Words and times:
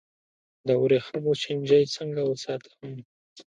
د 0.67 0.69
وریښمو 0.81 1.31
چینجی 1.43 1.83
څنګه 1.95 2.21
وساتم؟ 2.25 2.89